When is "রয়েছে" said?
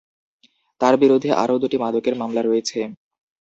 2.43-2.79